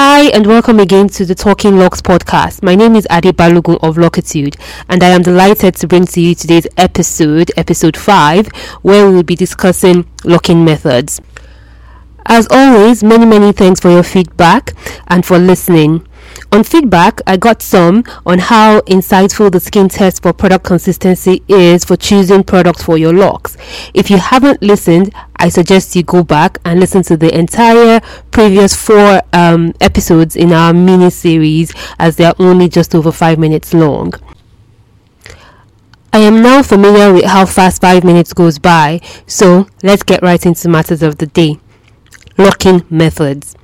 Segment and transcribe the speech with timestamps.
[0.00, 2.62] Hi, and welcome again to the Talking Locks podcast.
[2.62, 4.56] My name is Adi Balogun of Locitude,
[4.88, 8.46] and I am delighted to bring to you today's episode, episode 5,
[8.82, 11.20] where we will be discussing locking methods.
[12.26, 14.72] As always, many, many thanks for your feedback
[15.08, 16.06] and for listening.
[16.52, 21.84] On feedback, I got some on how insightful the skin test for product consistency is
[21.84, 23.56] for choosing products for your locks.
[23.92, 28.00] If you haven't listened, I suggest you go back and listen to the entire
[28.30, 33.38] previous four um, episodes in our mini series as they are only just over five
[33.38, 34.14] minutes long.
[36.12, 40.44] I am now familiar with how fast five minutes goes by, so let's get right
[40.46, 41.58] into matters of the day.
[42.38, 43.54] Locking methods.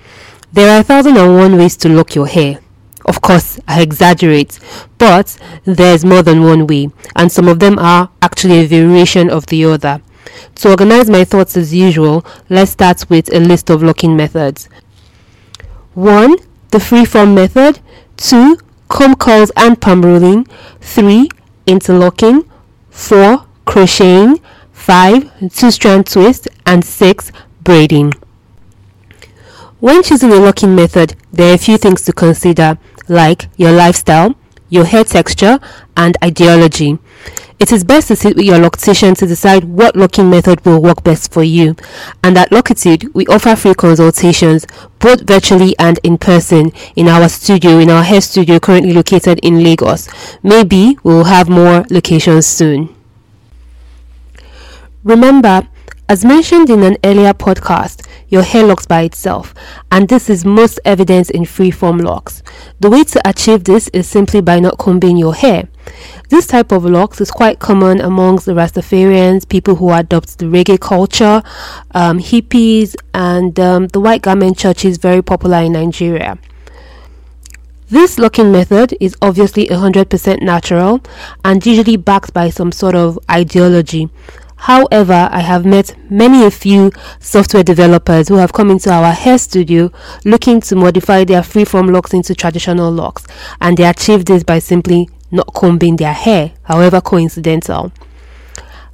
[0.53, 2.61] There are a thousand and one ways to lock your hair.
[3.07, 4.59] Of course, I exaggerate,
[4.99, 9.47] but there's more than one way, and some of them are actually a variation of
[9.47, 10.01] the other.
[10.57, 14.69] To organize my thoughts as usual, let's start with a list of locking methods.
[15.95, 16.37] 1.
[16.71, 17.81] The freeform method.
[18.17, 18.59] 2.
[18.89, 20.47] Comb curls and palm rolling.
[20.81, 21.29] 3.
[21.67, 22.49] Interlocking.
[22.91, 23.45] 4.
[23.65, 24.41] Crocheting.
[24.73, 25.53] 5.
[25.55, 26.49] Two strand twist.
[26.67, 27.33] And 6.
[27.63, 28.13] Braiding.
[29.81, 34.35] When choosing a locking method, there are a few things to consider like your lifestyle,
[34.69, 35.59] your hair texture,
[35.97, 36.99] and ideology.
[37.61, 41.05] It is best to sit with your loctician to decide what locking method will work
[41.05, 41.77] best for you.
[42.23, 44.67] And at Locitude, we offer free consultations,
[44.99, 49.63] both virtually and in person, in our studio, in our hair studio currently located in
[49.63, 50.09] Lagos.
[50.43, 52.95] Maybe we'll have more locations soon.
[55.05, 55.69] Remember,
[56.09, 59.55] as mentioned in an earlier podcast, your hair locks by itself,
[59.91, 62.43] and this is most evident in freeform locks.
[62.81, 65.69] The way to achieve this is simply by not combing your hair.
[66.31, 70.81] This type of locks is quite common amongst the Rastafarians, people who adopt the reggae
[70.81, 71.43] culture,
[71.93, 76.39] um, hippies, and um, the white garment church is very popular in Nigeria.
[77.91, 81.01] This locking method is obviously 100% natural
[81.45, 84.09] and usually backed by some sort of ideology.
[84.57, 89.37] However, I have met many a few software developers who have come into our hair
[89.39, 89.91] studio
[90.25, 93.27] looking to modify their freeform locks into traditional locks,
[93.61, 97.93] and they achieve this by simply not combing their hair, however coincidental.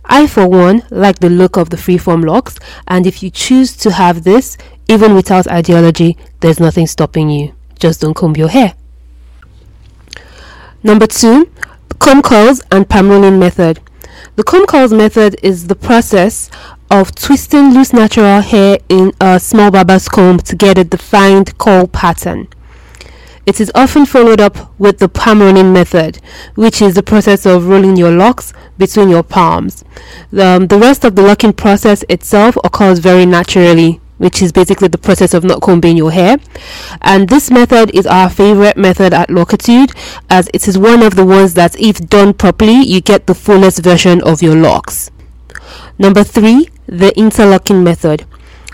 [0.04, 3.92] I, for one, like the look of the freeform locks, and if you choose to
[3.92, 7.54] have this, even without ideology, there's nothing stopping you.
[7.78, 8.74] Just don't comb your hair.
[10.82, 11.48] Number two,
[12.00, 13.78] comb curls and palm rolling method.
[14.36, 16.50] The comb curls method is the process
[16.90, 21.86] of twisting loose natural hair in a small barber's comb to get a defined curl
[21.86, 22.48] pattern.
[23.46, 25.38] It is often followed up with the palm
[25.72, 26.20] method,
[26.54, 29.84] which is the process of rolling your locks between your palms.
[30.30, 34.86] The, um, the rest of the locking process itself occurs very naturally which is basically
[34.86, 36.36] the process of not combing your hair.
[37.00, 39.92] And this method is our favorite method at Locitude
[40.28, 43.82] as it is one of the ones that if done properly, you get the fullest
[43.82, 45.10] version of your locks.
[45.98, 48.26] Number three, the interlocking method.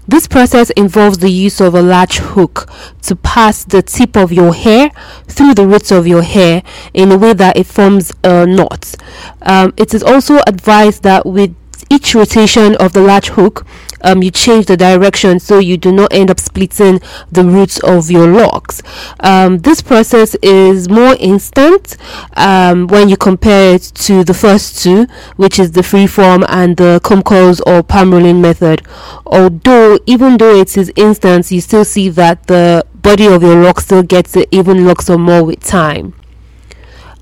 [0.08, 2.68] This process involves the use of a large hook
[3.02, 4.90] to pass the tip of your hair
[5.28, 8.96] through the roots of your hair in a way that it forms a knot.
[9.42, 11.54] Um, it is also advised that with
[11.90, 13.66] each rotation of the large hook,
[14.02, 18.10] um, you change the direction so you do not end up splitting the roots of
[18.10, 18.82] your locks.
[19.20, 21.96] Um, this process is more instant
[22.36, 25.06] um, when you compare it to the first two,
[25.36, 28.82] which is the freeform and the comb curls or palm rolling method.
[29.26, 33.80] Although, even though it is instant, you still see that the body of your lock
[33.80, 36.14] still gets it even locks or more with time.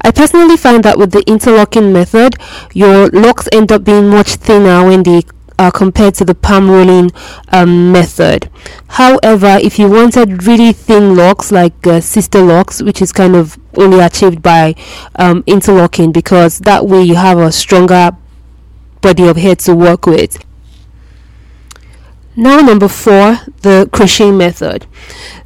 [0.00, 2.36] I personally find that with the interlocking method,
[2.74, 5.22] your locks end up being much thinner when they
[5.58, 7.10] are compared to the palm rolling
[7.48, 8.50] um, method.
[8.88, 13.58] However, if you wanted really thin locks like uh, sister locks, which is kind of
[13.76, 14.74] only achieved by
[15.16, 18.16] um, interlocking, because that way you have a stronger
[19.00, 20.44] body of hair to work with.
[22.36, 24.86] Now, number four, the crochet method.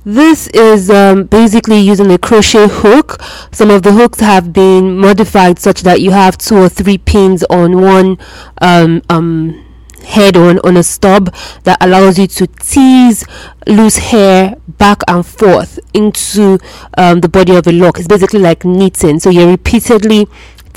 [0.07, 3.21] This is um, basically using a crochet hook.
[3.53, 7.44] Some of the hooks have been modified such that you have two or three pins
[7.50, 8.17] on one
[8.62, 9.68] um, um,
[10.08, 11.34] head on on a stub
[11.64, 13.25] that allows you to tease
[13.66, 16.58] loose hair back and forth into
[16.96, 17.99] um, the body of a lock.
[17.99, 19.20] It's basically like knitting.
[19.20, 20.26] So you're repeatedly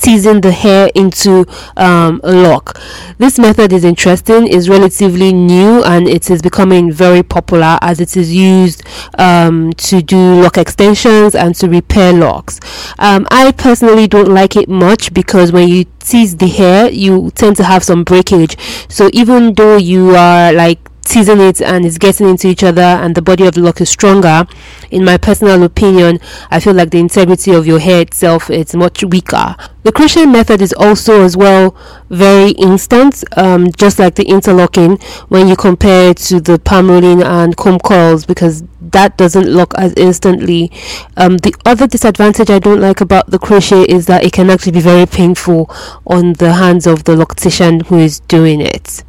[0.01, 1.45] teasing the hair into
[1.77, 2.79] um, a lock.
[3.17, 8.17] This method is interesting, is relatively new, and it is becoming very popular as it
[8.17, 8.83] is used
[9.17, 12.59] um, to do lock extensions and to repair locks.
[12.99, 17.55] Um, I personally don't like it much because when you tease the hair, you tend
[17.57, 18.57] to have some breakage.
[18.89, 23.15] So even though you are like teasing it and it's getting into each other and
[23.15, 24.45] the body of the lock is stronger
[24.89, 26.19] in my personal opinion
[26.49, 29.55] i feel like the integrity of your hair itself is much weaker.
[29.83, 31.75] The crochet method is also as well
[32.09, 34.97] very instant um, just like the interlocking
[35.29, 39.73] when you compare it to the palm rolling and comb curls because that doesn't lock
[39.77, 40.71] as instantly.
[41.17, 44.73] Um, the other disadvantage i don't like about the crochet is that it can actually
[44.73, 45.69] be very painful
[46.05, 49.03] on the hands of the loctician who is doing it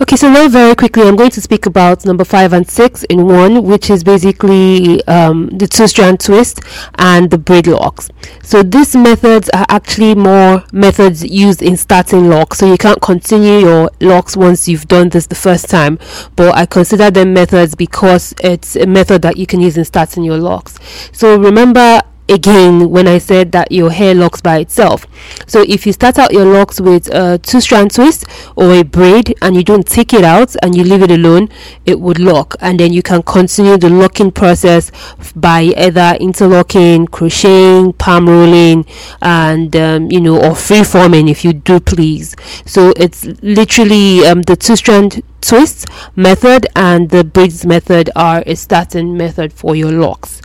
[0.00, 3.26] Okay, so now very quickly, I'm going to speak about number five and six in
[3.26, 6.60] one, which is basically um, the two strand twist
[6.94, 8.08] and the braid locks.
[8.42, 12.58] So these methods are actually more methods used in starting locks.
[12.58, 15.98] So you can't continue your locks once you've done this the first time,
[16.36, 20.24] but I consider them methods because it's a method that you can use in starting
[20.24, 20.78] your locks.
[21.12, 25.06] So remember, again when I said that your hair locks by itself.
[25.46, 28.24] So if you start out your locks with a two strand twist
[28.56, 31.48] or a braid and you don't take it out and you leave it alone,
[31.84, 34.90] it would lock and then you can continue the locking process
[35.34, 38.86] by either interlocking, crocheting, palm rolling
[39.20, 42.34] and um, you know or free forming if you do please.
[42.66, 45.86] So it's literally um, the two strand twist
[46.16, 50.40] method and the braids method are a starting method for your locks.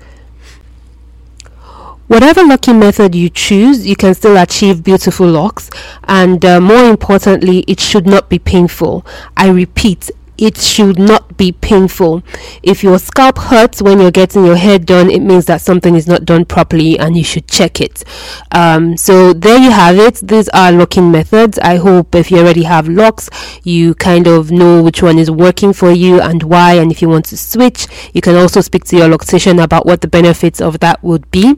[2.07, 5.69] Whatever locking method you choose, you can still achieve beautiful locks,
[6.05, 9.05] and uh, more importantly, it should not be painful.
[9.35, 12.23] I repeat, it should not be painful.
[12.63, 16.07] If your scalp hurts when you're getting your hair done, it means that something is
[16.07, 18.03] not done properly and you should check it.
[18.51, 20.15] Um, so there you have it.
[20.15, 21.59] These are locking methods.
[21.59, 23.29] I hope if you already have locks,
[23.63, 26.73] you kind of know which one is working for you and why.
[26.73, 30.01] And if you want to switch, you can also speak to your loctician about what
[30.01, 31.55] the benefits of that would be.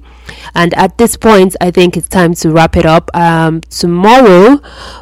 [0.53, 3.09] And at this point, I think it's time to wrap it up.
[3.15, 4.61] Um, tomorrow,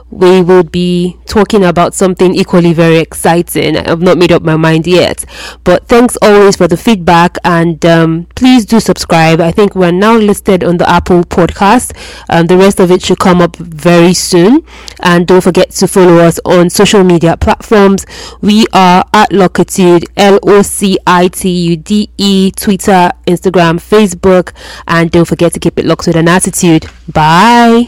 [0.10, 3.78] we will be talking about something equally very exciting.
[3.78, 5.18] I've not made up my mind yet,
[5.64, 9.40] but thanks always for the feedback and um, please do subscribe.
[9.40, 11.88] I think we're now listed on the Apple podcast.
[12.30, 14.54] Um, the rest of it should come up very soon.
[15.02, 18.06] And don't forget to follow us on social media platforms.
[18.42, 24.54] We are at Locitude, L O C I T U D E, Twitter, Instagram, Facebook,
[24.88, 26.84] and don't forget to keep it locked with an attitude.
[27.08, 27.86] Bye.